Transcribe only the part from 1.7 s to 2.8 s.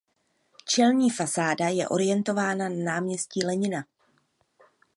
orientována na